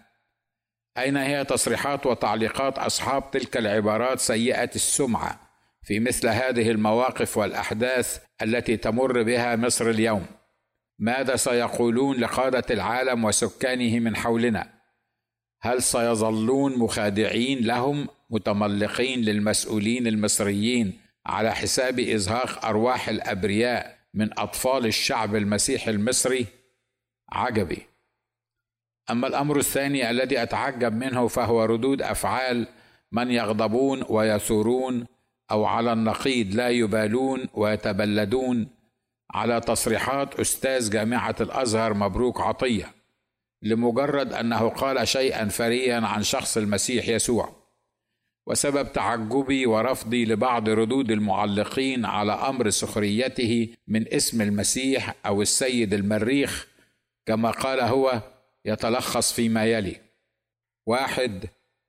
أين 0.99 1.17
هي 1.17 1.45
تصريحات 1.45 2.07
وتعليقات 2.07 2.79
أصحاب 2.79 3.31
تلك 3.31 3.57
العبارات 3.57 4.21
سيئة 4.21 4.71
السمعة 4.75 5.41
في 5.83 6.01
مثل 6.01 6.29
هذه 6.29 6.71
المواقف 6.71 7.37
والأحداث 7.37 8.19
التي 8.43 8.77
تمر 8.77 9.23
بها 9.23 9.57
مصر 9.57 9.91
اليوم؟ 9.91 10.27
ماذا 10.99 11.37
سيقولون 11.37 12.17
لقادة 12.17 12.65
العالم 12.71 13.25
وسكانه 13.25 13.99
من 13.99 14.17
حولنا؟ 14.17 14.71
هل 15.61 15.83
سيظلون 15.83 16.79
مخادعين 16.79 17.59
لهم 17.59 18.09
متملقين 18.31 19.21
للمسؤولين 19.21 20.07
المصريين 20.07 21.01
على 21.27 21.55
حساب 21.55 22.01
إزهاق 22.01 22.67
أرواح 22.67 23.09
الأبرياء 23.09 23.98
من 24.15 24.39
أطفال 24.39 24.87
الشعب 24.87 25.37
المسيحي 25.37 25.91
المصري 25.91 26.47
عجبي. 27.33 27.83
أما 29.11 29.27
الأمر 29.27 29.59
الثاني 29.59 30.11
الذي 30.11 30.43
أتعجب 30.43 30.93
منه 30.93 31.29
فهو 31.29 31.65
ردود 31.65 32.03
أفعال 32.03 32.67
من 33.13 33.31
يغضبون 33.31 34.05
ويثورون 34.09 35.07
أو 35.51 35.65
على 35.65 35.93
النقيض 35.93 36.55
لا 36.55 36.69
يبالون 36.69 37.49
ويتبلدون 37.55 38.69
على 39.35 39.61
تصريحات 39.61 40.41
أستاذ 40.41 40.91
جامعة 40.91 41.37
الأزهر 41.41 41.95
مبروك 41.95 42.41
عطية 42.41 42.95
لمجرد 43.63 44.33
أنه 44.33 44.69
قال 44.69 45.09
شيئا 45.09 45.49
فريا 45.49 46.01
عن 46.01 46.23
شخص 46.23 46.57
المسيح 46.57 47.09
يسوع. 47.09 47.58
وسبب 48.49 48.93
تعجبي 48.93 49.67
ورفضي 49.67 50.25
لبعض 50.25 50.69
ردود 50.69 51.11
المعلقين 51.11 52.05
على 52.05 52.33
أمر 52.33 52.71
سخريته 52.71 53.69
من 53.89 54.15
اسم 54.15 54.43
المسيح 54.43 55.15
أو 55.27 55.43
السيد 55.43 55.95
المريخ 55.95 56.67
كما 57.27 57.51
قال 57.51 57.81
هو 57.81 58.23
يتلخص 58.65 59.33
فيما 59.33 59.65
يلي. 59.65 59.97
واحد 60.87 61.45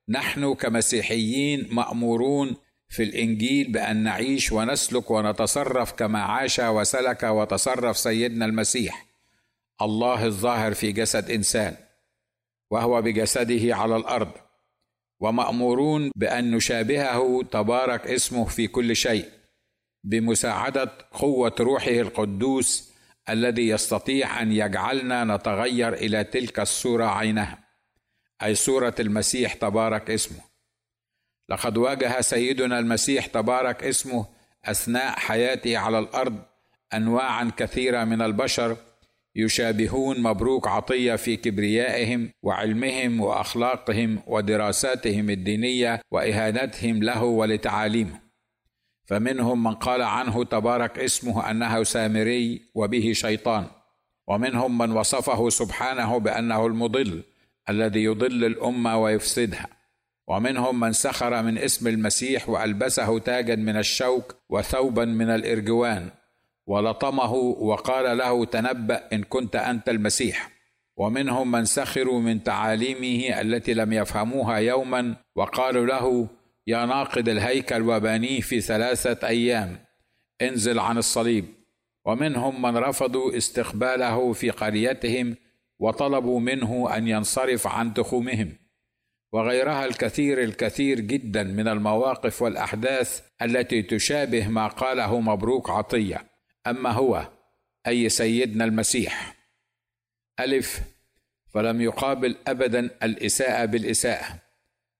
نحن 0.08 0.54
كمسيحيين 0.54 1.68
مأمورون 1.70 2.56
في 2.88 3.02
الإنجيل 3.02 3.72
بأن 3.72 3.96
نعيش 3.96 4.52
ونسلك 4.52 5.10
ونتصرف 5.10 5.92
كما 5.92 6.22
عاش 6.22 6.58
وسلك 6.58 7.22
وتصرف 7.22 7.98
سيدنا 7.98 8.44
المسيح 8.44 9.06
الله 9.82 10.26
الظاهر 10.26 10.74
في 10.74 10.92
جسد 10.92 11.30
إنسان 11.30 11.76
وهو 12.70 13.02
بجسده 13.02 13.76
على 13.76 13.96
الأرض. 13.96 14.49
ومأمورون 15.20 16.10
بأن 16.16 16.50
نشابهه 16.50 17.42
تبارك 17.50 18.06
اسمه 18.06 18.44
في 18.44 18.66
كل 18.66 18.96
شيء 18.96 19.28
بمساعدة 20.04 20.92
قوة 21.12 21.54
روحه 21.60 21.90
القدوس 21.90 22.90
الذي 23.28 23.68
يستطيع 23.68 24.42
أن 24.42 24.52
يجعلنا 24.52 25.24
نتغير 25.24 25.92
إلى 25.92 26.24
تلك 26.24 26.60
الصورة 26.60 27.04
عينها 27.04 27.58
أي 28.42 28.54
صورة 28.54 28.94
المسيح 29.00 29.54
تبارك 29.54 30.10
اسمه. 30.10 30.40
لقد 31.48 31.76
واجه 31.76 32.20
سيدنا 32.20 32.78
المسيح 32.78 33.26
تبارك 33.26 33.84
اسمه 33.84 34.26
أثناء 34.64 35.18
حياته 35.18 35.78
على 35.78 35.98
الأرض 35.98 36.42
انواعا 36.94 37.50
كثيرة 37.56 38.04
من 38.04 38.22
البشر 38.22 38.76
يشابهون 39.36 40.22
مبروك 40.22 40.68
عطية 40.68 41.16
في 41.16 41.36
كبريائهم 41.36 42.30
وعلمهم 42.42 43.20
وأخلاقهم 43.20 44.22
ودراساتهم 44.26 45.30
الدينية 45.30 46.00
وإهانتهم 46.10 47.02
له 47.02 47.24
ولتعاليمه. 47.24 48.20
فمنهم 49.04 49.62
من 49.62 49.74
قال 49.74 50.02
عنه 50.02 50.44
تبارك 50.44 50.98
اسمه 50.98 51.50
أنه 51.50 51.82
سامري 51.82 52.62
وبه 52.74 53.12
شيطان. 53.12 53.66
ومنهم 54.26 54.78
من 54.78 54.90
وصفه 54.90 55.48
سبحانه 55.48 56.18
بأنه 56.18 56.66
المضل 56.66 57.22
الذي 57.68 58.04
يضل 58.04 58.44
الأمة 58.44 58.98
ويفسدها. 58.98 59.66
ومنهم 60.28 60.80
من 60.80 60.92
سخر 60.92 61.42
من 61.42 61.58
اسم 61.58 61.88
المسيح 61.88 62.48
وألبسه 62.48 63.18
تاجا 63.18 63.56
من 63.56 63.76
الشوك 63.76 64.36
وثوبا 64.48 65.04
من 65.04 65.30
الإرجوان. 65.30 66.10
ولطمه 66.70 67.34
وقال 67.34 68.18
له 68.18 68.44
تنبأ 68.44 69.08
إن 69.12 69.22
كنت 69.22 69.56
أنت 69.56 69.88
المسيح. 69.88 70.50
ومنهم 70.96 71.50
من 71.50 71.64
سخروا 71.64 72.20
من 72.20 72.42
تعاليمه 72.42 73.40
التي 73.40 73.74
لم 73.74 73.92
يفهموها 73.92 74.56
يوما 74.56 75.16
وقالوا 75.36 75.86
له 75.86 76.28
يا 76.66 76.86
ناقد 76.86 77.28
الهيكل 77.28 77.82
وبانيه 77.82 78.40
في 78.40 78.60
ثلاثة 78.60 79.28
أيام 79.28 79.78
انزل 80.42 80.78
عن 80.78 80.98
الصليب. 80.98 81.44
ومنهم 82.04 82.62
من 82.62 82.76
رفضوا 82.76 83.36
استقباله 83.36 84.32
في 84.32 84.50
قريتهم 84.50 85.36
وطلبوا 85.78 86.40
منه 86.40 86.96
أن 86.96 87.08
ينصرف 87.08 87.66
عن 87.66 87.94
تخومهم 87.94 88.52
وغيرها 89.32 89.84
الكثير 89.84 90.42
الكثير 90.42 91.00
جدا 91.00 91.42
من 91.42 91.68
المواقف 91.68 92.42
والأحداث 92.42 93.20
التي 93.42 93.82
تشابه 93.82 94.48
ما 94.48 94.66
قاله 94.66 95.20
مبروك 95.20 95.70
عطية. 95.70 96.29
أما 96.66 96.90
هو 96.90 97.28
أي 97.86 98.08
سيدنا 98.08 98.64
المسيح. 98.64 99.36
ألف 100.40 100.80
فلم 101.48 101.80
يقابل 101.80 102.36
ابدا 102.46 102.80
الإساءة 102.80 103.64
بالإساءة 103.64 104.38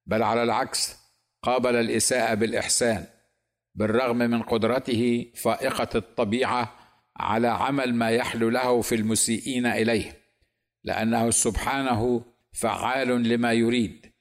بل 0.07 0.23
على 0.23 0.43
العكس 0.43 0.97
قابل 1.43 1.76
الإساءة 1.76 2.35
بالإحسان 2.35 3.07
بالرغم 3.75 4.17
من 4.17 4.43
قدرته 4.43 5.33
فائقة 5.35 5.88
الطبيعة 5.95 6.76
على 7.17 7.49
عمل 7.49 7.95
ما 7.95 8.11
يحلو 8.11 8.49
له 8.49 8.80
في 8.80 8.95
المسيئين 8.95 9.67
إليه 9.67 10.21
لأنه 10.84 11.30
سبحانه 11.30 12.25
فعال 12.52 13.08
لما 13.08 13.52
يريد 13.52 14.13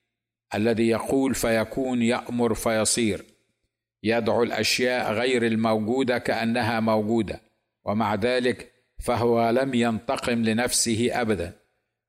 الذي 0.55 0.87
يقول 0.87 1.35
فيكون 1.35 2.01
يأمر 2.01 2.53
فيصير. 2.53 3.25
يدعو 4.03 4.43
الأشياء 4.43 5.13
غير 5.13 5.45
الموجودة 5.45 6.17
كأنها 6.17 6.79
موجودة 6.79 7.41
ومع 7.85 8.15
ذلك 8.15 8.71
فهو 8.99 9.49
لم 9.49 9.73
ينتقم 9.73 10.43
لنفسه 10.43 11.09
ابدا 11.21 11.53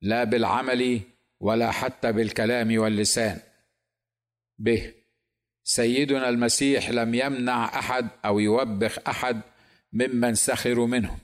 لا 0.03 0.24
بالعمل 0.24 1.00
ولا 1.40 1.70
حتى 1.70 2.12
بالكلام 2.12 2.79
واللسان. 2.79 3.38
به 4.59 4.92
سيدنا 5.64 6.29
المسيح 6.29 6.90
لم 6.90 7.14
يمنع 7.14 7.64
أحد 7.64 8.09
أو 8.24 8.38
يوبخ 8.38 8.98
أحد 9.09 9.40
ممن 9.92 10.35
سخروا 10.35 10.87
منه 10.87 11.18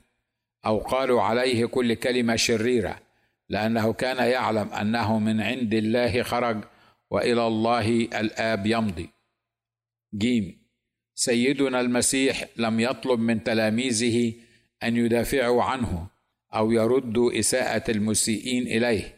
أو 0.66 0.78
قالوا 0.78 1.22
عليه 1.22 1.66
كل 1.66 1.94
كلمة 1.94 2.36
شريرة 2.36 3.00
لأنه 3.48 3.92
كان 3.92 4.30
يعلم 4.30 4.68
أنه 4.72 5.18
من 5.18 5.40
عند 5.40 5.74
الله 5.74 6.22
خرج 6.22 6.64
وإلى 7.10 7.46
الله 7.46 7.88
الآب 8.20 8.66
يمضي. 8.66 9.15
جيم. 10.14 10.66
سيدنا 11.14 11.80
المسيح 11.80 12.44
لم 12.56 12.80
يطلب 12.80 13.20
من 13.20 13.42
تلاميذه 13.42 14.34
أن 14.82 14.96
يدافعوا 14.96 15.62
عنه 15.62 16.08
أو 16.54 16.72
يردوا 16.72 17.38
إساءة 17.38 17.90
المسيئين 17.90 18.66
إليه 18.66 19.16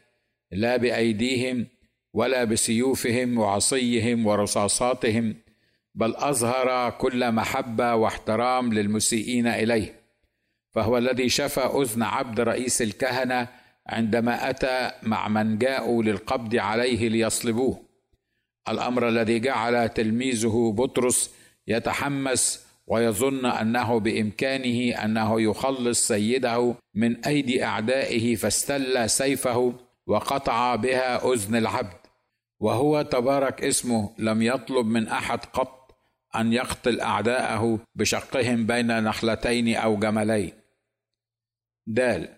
لا 0.51 0.77
بأيديهم 0.77 1.67
ولا 2.13 2.45
بسيوفهم 2.45 3.39
وعصيهم 3.39 4.27
ورصاصاتهم 4.27 5.37
بل 5.95 6.17
أظهر 6.17 6.91
كل 6.91 7.33
محبة 7.33 7.95
واحترام 7.95 8.73
للمسيئين 8.73 9.47
إليه. 9.47 10.01
فهو 10.71 10.99
الذي 10.99 11.29
شفى 11.29 11.61
أذن 11.61 12.03
عبد 12.03 12.41
رئيس 12.41 12.83
الكهنة 12.83 13.49
عندما 13.87 14.51
أتى 14.51 14.91
مع 15.03 15.29
من 15.29 15.59
جاءوا 15.59 16.03
للقبض 16.03 16.57
عليه 16.57 17.09
ليصلبوه. 17.09 17.88
الأمر 18.71 19.09
الذي 19.09 19.39
جعل 19.39 19.89
تلميذه 19.89 20.75
بطرس 20.77 21.31
يتحمس 21.67 22.67
ويظن 22.87 23.47
أنه 23.47 24.01
بإمكانه 24.01 25.05
أنه 25.05 25.41
يخلص 25.41 26.09
سيده 26.09 26.75
من 26.95 27.25
أيدي 27.25 27.65
أعدائه 27.65 28.37
فاستل 28.37 29.11
سيفه 29.11 29.75
وقطع 30.07 30.77
بها 30.77 31.33
أذن 31.33 31.57
العبد. 31.57 31.99
وهو 32.61 33.03
تبارك 33.03 33.65
اسمه 33.65 34.11
لم 34.19 34.43
يطلب 34.43 34.87
من 34.87 35.09
أحد 35.09 35.45
قط 35.45 35.99
أن 36.37 36.53
يقتل 36.53 37.01
أعداءه 37.01 37.79
بشقهم 37.95 38.67
بين 38.67 39.03
نخلتين 39.03 39.77
أو 39.77 39.97
جملين. 39.97 40.53
دال 41.87 42.29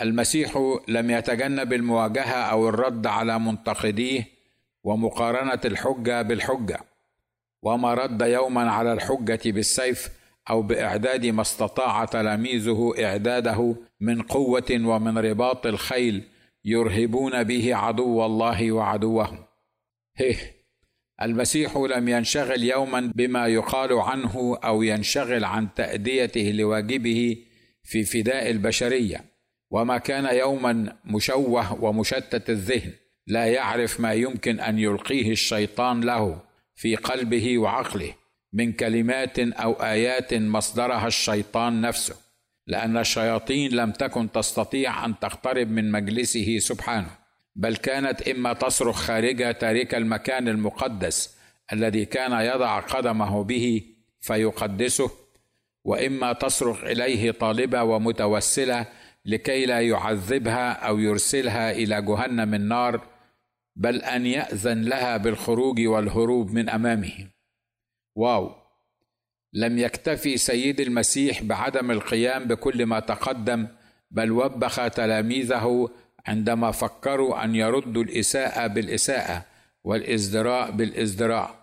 المسيح 0.00 0.78
لم 0.88 1.10
يتجنب 1.10 1.72
المواجهة 1.72 2.42
أو 2.42 2.68
الرد 2.68 3.06
على 3.06 3.38
منتقديه 3.38 4.39
ومقارنة 4.84 5.60
الحجة 5.64 6.22
بالحجة 6.22 6.80
وما 7.62 7.94
رد 7.94 8.22
يوما 8.22 8.70
على 8.70 8.92
الحجة 8.92 9.50
بالسيف 9.50 10.08
أو 10.50 10.62
بإعداد 10.62 11.26
ما 11.26 11.42
استطاع 11.42 12.04
تلاميذه 12.04 12.94
إعداده 12.98 13.76
من 14.00 14.22
قوة 14.22 14.70
ومن 14.70 15.18
رباط 15.18 15.66
الخيل 15.66 16.24
يرهبون 16.64 17.42
به 17.42 17.74
عدو 17.74 18.26
الله 18.26 18.72
وعدوهم. 18.72 19.38
هه 20.16 20.36
المسيح 21.22 21.76
لم 21.76 22.08
ينشغل 22.08 22.64
يوما 22.64 23.12
بما 23.14 23.46
يقال 23.46 23.92
عنه 23.92 24.58
أو 24.64 24.82
ينشغل 24.82 25.44
عن 25.44 25.74
تأديته 25.74 26.50
لواجبه 26.50 27.36
في 27.82 28.04
فداء 28.04 28.50
البشرية 28.50 29.24
وما 29.70 29.98
كان 29.98 30.36
يوما 30.36 30.96
مشوه 31.04 31.84
ومشتت 31.84 32.50
الذهن. 32.50 32.92
لا 33.26 33.46
يعرف 33.46 34.00
ما 34.00 34.12
يمكن 34.12 34.60
أن 34.60 34.78
يلقيه 34.78 35.32
الشيطان 35.32 36.00
له 36.00 36.40
في 36.74 36.96
قلبه 36.96 37.58
وعقله 37.58 38.14
من 38.52 38.72
كلمات 38.72 39.38
أو 39.38 39.72
آيات 39.72 40.34
مصدرها 40.34 41.06
الشيطان 41.06 41.80
نفسه 41.80 42.14
لأن 42.66 42.96
الشياطين 42.96 43.72
لم 43.72 43.90
تكن 43.90 44.32
تستطيع 44.32 45.04
أن 45.04 45.18
تقترب 45.18 45.70
من 45.70 45.90
مجلسه 45.90 46.58
سبحانه 46.58 47.10
بل 47.56 47.76
كانت 47.76 48.28
إما 48.28 48.52
تصرخ 48.52 48.96
خارج 48.96 49.54
تارك 49.54 49.94
المكان 49.94 50.48
المقدس 50.48 51.36
الذي 51.72 52.04
كان 52.04 52.32
يضع 52.32 52.80
قدمه 52.80 53.44
به 53.44 53.82
فيقدسه 54.20 55.10
وإما 55.84 56.32
تصرخ 56.32 56.84
إليه 56.84 57.30
طالبة 57.30 57.82
ومتوسلة 57.82 58.86
لكي 59.24 59.66
لا 59.66 59.80
يعذبها 59.80 60.72
أو 60.72 60.98
يرسلها 60.98 61.70
إلى 61.70 62.02
جهنم 62.02 62.54
النار 62.54 63.00
بل 63.76 64.02
أن 64.02 64.26
يأذن 64.26 64.82
لها 64.82 65.16
بالخروج 65.16 65.80
والهروب 65.86 66.50
من 66.50 66.68
امامه 66.68 67.28
واو. 68.14 68.52
لم 69.52 69.78
يكتفي 69.78 70.36
سيد 70.36 70.80
المسيح 70.80 71.42
بعدم 71.42 71.90
القيام 71.90 72.44
بكل 72.44 72.86
ما 72.86 73.00
تقدم 73.00 73.66
بل 74.10 74.32
وبخ 74.32 74.88
تلاميذه 74.88 75.90
عندما 76.26 76.70
فكروا 76.70 77.44
أن 77.44 77.54
يردوا 77.54 78.02
الإساءة 78.02 78.66
بالإساءة 78.66 79.44
والإزدراء 79.84 80.70
بالإزدراء. 80.70 81.60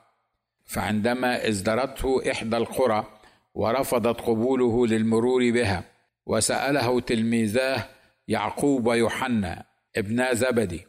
فعندما 0.65 1.47
ازدرته 1.47 2.31
إحدى 2.31 2.57
القرى 2.57 3.19
ورفضت 3.53 4.21
قبوله 4.21 4.87
للمرور 4.87 5.51
بها 5.51 5.83
وسأله 6.25 6.99
تلميذاه 6.99 7.89
يعقوب 8.27 8.87
ويوحنا 8.87 9.65
ابنا 9.95 10.33
زبدي 10.33 10.86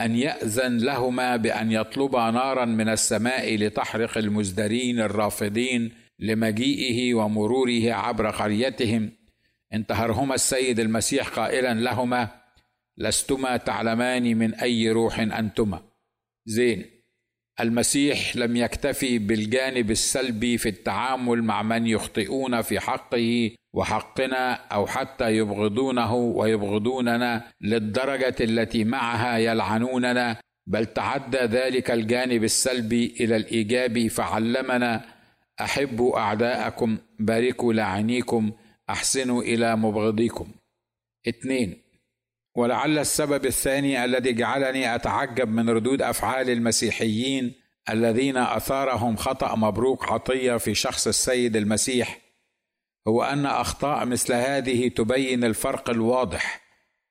أن 0.00 0.16
يأذن 0.16 0.78
لهما 0.78 1.36
بأن 1.36 1.72
يطلبا 1.72 2.30
نارا 2.30 2.64
من 2.64 2.88
السماء 2.88 3.56
لتحرق 3.56 4.18
المزدرين 4.18 5.00
الرافضين 5.00 5.92
لمجيئه 6.18 7.14
ومروره 7.14 7.92
عبر 7.92 8.30
قريتهم 8.30 9.12
انتهرهما 9.72 10.34
السيد 10.34 10.80
المسيح 10.80 11.28
قائلا 11.28 11.74
لهما 11.74 12.28
لستما 12.98 13.56
تعلمان 13.56 14.36
من 14.36 14.54
أي 14.54 14.90
روح 14.90 15.18
أنتما. 15.20 15.82
زين. 16.46 16.93
المسيح 17.60 18.36
لم 18.36 18.56
يكتفي 18.56 19.18
بالجانب 19.18 19.90
السلبي 19.90 20.58
في 20.58 20.68
التعامل 20.68 21.42
مع 21.42 21.62
من 21.62 21.86
يخطئون 21.86 22.62
في 22.62 22.80
حقه 22.80 23.50
وحقنا 23.74 24.52
أو 24.52 24.86
حتى 24.86 25.36
يبغضونه 25.36 26.14
ويبغضوننا 26.14 27.44
للدرجة 27.60 28.34
التي 28.40 28.84
معها 28.84 29.38
يلعنوننا 29.38 30.36
بل 30.66 30.86
تعدى 30.86 31.38
ذلك 31.38 31.90
الجانب 31.90 32.44
السلبي 32.44 33.14
إلى 33.20 33.36
الايجابي 33.36 34.08
فعلمنا 34.08 35.04
أحبوا 35.60 36.18
أعداءكم 36.18 36.98
باركوا 37.18 37.72
لاعنيكم 37.72 38.52
أحسنوا 38.90 39.42
إلى 39.42 39.76
مبغضيكم. 39.76 40.48
اثنين 41.28 41.83
ولعل 42.56 42.98
السبب 42.98 43.46
الثاني 43.46 44.04
الذي 44.04 44.32
جعلني 44.32 44.94
أتعجب 44.94 45.48
من 45.48 45.70
ردود 45.70 46.02
أفعال 46.02 46.50
المسيحيين 46.50 47.54
الذين 47.90 48.36
أثارهم 48.36 49.16
خطأ 49.16 49.54
مبروك 49.54 50.12
عطية 50.12 50.56
في 50.56 50.74
شخص 50.74 51.06
السيد 51.06 51.56
المسيح 51.56 52.20
هو 53.08 53.22
أن 53.22 53.46
أخطاء 53.46 54.06
مثل 54.06 54.32
هذه 54.32 54.88
تبين 54.88 55.44
الفرق 55.44 55.90
الواضح 55.90 56.60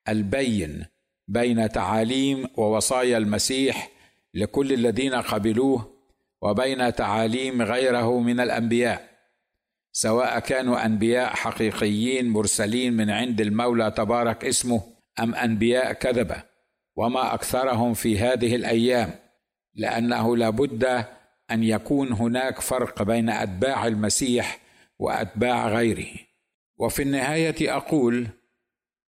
البين 0.09 0.85
بين 1.27 1.69
تعاليم 1.69 2.47
ووصايا 2.57 3.17
المسيح 3.17 3.89
لكل 4.33 4.73
الذين 4.73 5.15
قبلوه 5.15 5.93
وبين 6.41 6.95
تعاليم 6.95 7.61
غيره 7.61 8.19
من 8.19 8.39
الأنبياء 8.39 9.09
سواء 9.91 10.39
كانوا 10.39 10.85
أنبياء 10.85 11.35
حقيقيين 11.35 12.29
مرسلين 12.29 12.93
من 12.93 13.09
عند 13.09 13.41
المولى 13.41 13.91
تبارك 13.91 14.45
اسمه 14.45 14.92
أم 15.19 15.35
أنبياء 15.35 15.93
كذبة 15.93 16.43
وما 16.95 17.33
أكثرهم 17.33 17.93
في 17.93 18.19
هذه 18.19 18.55
الأيام 18.55 19.13
لأنه 19.75 20.37
لابد 20.37 21.05
أن 21.51 21.63
يكون 21.63 22.11
هناك 22.11 22.61
فرق 22.61 23.03
بين 23.03 23.29
أتباع 23.29 23.87
المسيح 23.87 24.59
وأتباع 24.99 25.67
غيره. 25.67 26.19
وفي 26.77 27.01
النهاية 27.01 27.75
أقول 27.75 28.27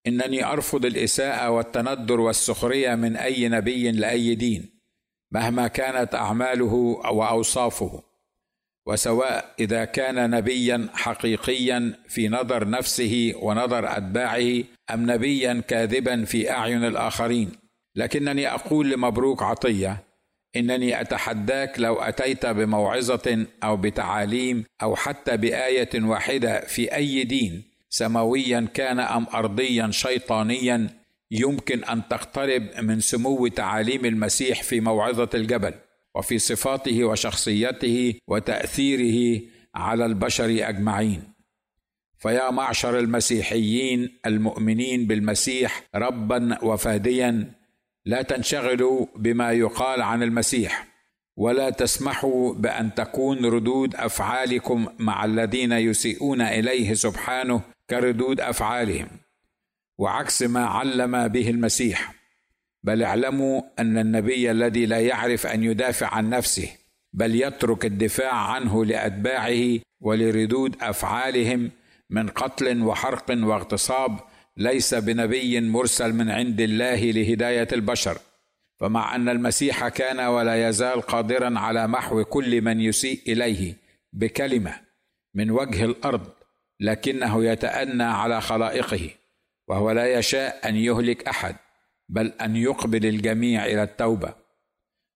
إنني 0.06 0.44
أرفض 0.44 0.84
الإساءة 0.84 1.50
والتندر 1.50 2.20
والسخرية 2.20 2.94
من 2.94 3.16
أي 3.16 3.48
نبي 3.48 3.90
لأي 3.90 4.34
دين 4.34 4.80
مهما 5.30 5.68
كانت 5.68 6.14
أعماله 6.14 6.74
وأوصافه. 7.12 8.02
وسواء 8.86 9.54
إذا 9.60 9.84
كان 9.84 10.30
نبيا 10.30 10.88
حقيقيا 10.94 11.92
في 12.08 12.28
نظر 12.28 12.68
نفسه 12.68 13.32
ونظر 13.36 13.96
أتباعه 13.96 14.62
أم 14.90 15.10
نبيا 15.10 15.62
كاذبا 15.68 16.24
في 16.24 16.50
أعين 16.50 16.84
الآخرين. 16.84 17.52
لكنني 17.96 18.48
أقول 18.48 18.90
لمبروك 18.90 19.42
عطية 19.42 20.04
إنني 20.56 21.00
أتحداك 21.00 21.80
لو 21.80 21.94
أتيت 21.94 22.46
بموعظة 22.46 23.46
أو 23.64 23.76
بتعاليم 23.76 24.64
أو 24.82 24.96
حتى 24.96 25.36
بآية 25.36 25.90
واحدة 25.94 26.60
في 26.60 26.94
أي 26.94 27.24
دين 27.24 27.62
سماويا 27.90 28.68
كان 28.74 29.00
أم 29.00 29.26
ارضيا 29.34 29.90
شيطانيا 29.90 30.88
يمكن 31.30 31.84
أن 31.84 32.08
تقترب 32.08 32.62
من 32.82 33.00
سمو 33.00 33.46
تعاليم 33.46 34.04
المسيح 34.04 34.62
في 34.62 34.80
موعظة 34.80 35.28
الجبل. 35.34 35.74
وفي 36.14 36.38
صفاته 36.38 37.04
وشخصيته 37.04 38.14
وتأثيره 38.28 39.40
على 39.74 40.06
البشر 40.06 40.68
أجمعين. 40.68 41.34
فيا 42.18 42.50
معشر 42.50 42.98
المسيحيين 42.98 44.18
المؤمنين 44.26 45.06
بالمسيح 45.06 45.82
ربا 45.94 46.64
وفاديا 46.64 47.52
لا 48.04 48.22
تنشغلوا 48.22 49.06
بما 49.16 49.52
يقال 49.52 50.02
عن 50.02 50.22
المسيح 50.22 50.86
ولا 51.36 51.70
تسمحوا 51.70 52.54
بأن 52.54 52.94
تكون 52.94 53.44
ردود 53.44 53.94
أفعالكم 53.94 54.88
مع 54.98 55.24
الذين 55.24 55.72
يسيئون 55.72 56.40
إليه 56.40 56.94
سبحانه 56.94 57.60
كردود 57.90 58.40
أفعالهم 58.40 59.08
وعكس 59.98 60.42
ما 60.42 60.66
علم 60.66 61.28
به 61.28 61.50
المسيح. 61.50 62.23
بل 62.84 63.02
اعلموا 63.02 63.62
أن 63.78 63.98
النبي 63.98 64.50
الذي 64.50 64.86
لا 64.86 65.00
يعرف 65.00 65.46
أن 65.46 65.64
يدافع 65.64 66.14
عن 66.14 66.30
نفسه 66.30 66.68
بل 67.12 67.34
يترك 67.34 67.84
الدفاع 67.84 68.34
عنه 68.34 68.84
لأتباعه 68.84 69.80
ولردود 70.00 70.76
أفعالهم 70.80 71.70
من 72.10 72.28
قتل 72.28 72.82
وحرق 72.82 73.24
واغتصاب 73.30 74.20
ليس 74.56 74.94
بنبي 74.94 75.60
مرسل 75.60 76.12
من 76.12 76.30
عند 76.30 76.60
الله 76.60 77.10
لهداية 77.10 77.68
البشر. 77.72 78.18
فمع 78.80 79.14
أن 79.16 79.28
المسيح 79.28 79.88
كان 79.88 80.20
ولا 80.20 80.68
يزال 80.68 81.02
قادرا 81.02 81.58
على 81.58 81.86
محو 81.86 82.24
كل 82.24 82.62
من 82.62 82.80
يسيء 82.80 83.20
إليه 83.28 83.76
بكلمة 84.12 84.74
من 85.34 85.50
وجه 85.50 85.84
الأرض 85.84 86.28
لكنه 86.80 87.44
يتأنى 87.44 88.02
على 88.02 88.40
خلائقه 88.40 89.10
وهو 89.68 89.90
لا 89.90 90.18
يشاء 90.18 90.68
أن 90.68 90.76
يهلك 90.76 91.28
أحد. 91.28 91.56
بل 92.08 92.26
أن 92.26 92.56
يقبل 92.56 93.06
الجميع 93.06 93.66
إلى 93.66 93.82
التوبة. 93.82 94.34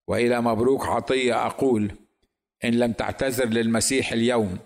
وإلى 0.09 0.41
مبروك 0.41 0.87
عطية 0.87 1.47
أقول 1.47 1.91
إن 2.65 2.71
لم 2.71 2.93
تعتذر 2.93 3.47
للمسيح 3.47 4.13
اليوم 4.13 4.59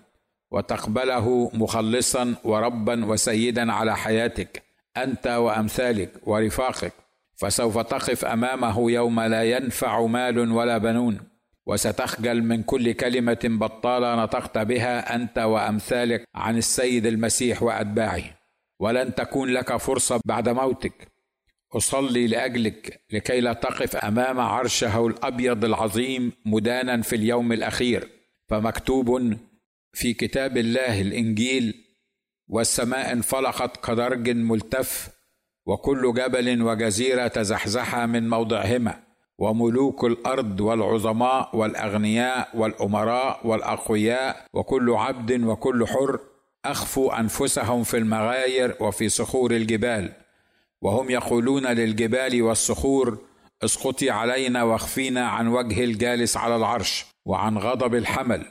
وتقبله 0.51 1.51
مخلصا 1.53 2.35
وربا 2.43 3.05
وسيدا 3.05 3.71
على 3.73 3.97
حياتك 3.97 4.63
أنت 4.97 5.27
وأمثالك 5.27 6.09
ورفاقك 6.23 6.93
فسوف 7.35 7.77
تقف 7.77 8.25
أمامه 8.25 8.91
يوم 8.91 9.19
لا 9.21 9.43
ينفع 9.43 10.05
مال 10.05 10.51
ولا 10.51 10.77
بنون 10.77 11.19
وستخجل 11.65 12.43
من 12.43 12.63
كل 12.63 12.91
كلمة 12.91 13.39
بطالة 13.43 14.15
نطقت 14.15 14.57
بها 14.57 15.15
أنت 15.15 15.37
وأمثالك 15.39 16.23
عن 16.35 16.57
السيد 16.57 17.05
المسيح 17.05 17.63
وأتباعه. 17.63 18.23
ولن 18.79 19.15
تكون 19.15 19.49
لك 19.49 19.77
فرصة 19.77 20.19
بعد 20.25 20.49
موتك. 20.49 21.12
أصلي 21.73 22.27
لأجلك 22.27 23.01
لكي 23.11 23.39
لا 23.41 23.53
تقف 23.53 23.95
أمام 23.95 24.39
عرشه 24.39 25.07
الأبيض 25.07 25.65
العظيم 25.65 26.31
مدانا 26.45 27.01
في 27.01 27.15
اليوم 27.15 27.51
الأخير 27.51 28.09
فمكتوب 28.49 29.37
في 29.93 30.13
كتاب 30.13 30.57
الله 30.57 31.01
الإنجيل 31.01 31.73
والسماء 32.47 33.11
انفلقت 33.11 33.85
كدرج 33.85 34.29
ملتف 34.29 35.09
وكل 35.65 36.13
جبل 36.13 36.61
وجزيرة 36.61 37.27
تزحزحا 37.27 38.05
من 38.05 38.29
موضعهما 38.29 39.03
وملوك 39.37 40.03
الأرض 40.03 40.61
والعظماء 40.61 41.55
والأغنياء 41.55 42.49
والأمراء 42.57 43.47
والأقوياء 43.47 44.45
وكل 44.53 44.89
عبد 44.89 45.43
وكل 45.43 45.87
حر 45.87 46.19
أخفوا 46.65 47.19
أنفسهم 47.19 47.83
في 47.83 47.97
المغاير 47.97 48.75
وفي 48.79 49.09
صخور 49.09 49.51
الجبال. 49.51 50.11
وهم 50.83 51.09
يقولون 51.09 51.67
للجبال 51.67 52.41
والصخور 52.41 53.17
اسقطي 53.63 54.09
علينا 54.09 54.63
واخفينا 54.63 55.27
عن 55.27 55.47
وجه 55.47 55.83
الجالس 55.83 56.37
على 56.37 56.55
العرش 56.55 57.05
وعن 57.25 57.57
غضب 57.57 57.95
الحمل 57.95 58.45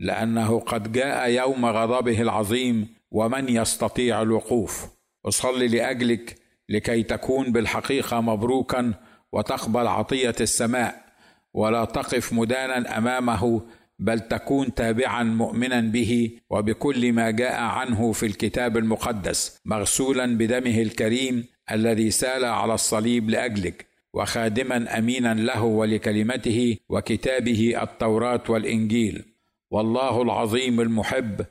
لأنه 0.00 0.60
قد 0.60 0.92
جاء 0.92 1.30
يوم 1.30 1.66
غضبه 1.66 2.22
العظيم 2.22 2.88
ومن 3.10 3.48
يستطيع 3.48 4.22
الوقوف. 4.22 4.86
أصلي 5.26 5.68
لأجلك 5.68 6.38
لكي 6.68 7.02
تكون 7.02 7.52
بالحقيقة 7.52 8.20
مبروكا 8.20 8.94
وتقبل 9.32 9.86
عطية 9.86 10.34
السماء 10.40 11.04
ولا 11.54 11.84
تقف 11.84 12.32
مدانا 12.32 12.98
أمامه 12.98 13.62
بل 13.98 14.20
تكون 14.20 14.74
تابعا 14.74 15.22
مؤمنا 15.22 15.80
به 15.80 16.30
وبكل 16.50 17.12
ما 17.12 17.30
جاء 17.30 17.60
عنه 17.60 18.12
في 18.12 18.26
الكتاب 18.26 18.76
المقدس 18.76 19.58
مغسولا 19.64 20.38
بدمه 20.38 20.82
الكريم 20.82 21.44
الذي 21.70 22.10
سال 22.10 22.44
على 22.44 22.74
الصليب 22.74 23.30
لأجلك 23.30 23.86
وخادما 24.12 24.98
أمينا 24.98 25.34
له 25.34 25.62
ولكلمته 25.62 26.76
وكتابه 26.88 27.82
التوراة 27.82 28.42
والإنجيل. 28.48 29.24
والله 29.70 30.22
العظيم 30.22 30.80
المحب 30.80 31.46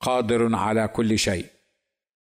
قادر 0.00 0.54
على 0.54 0.88
كل 0.88 1.18
شيء. 1.18 1.55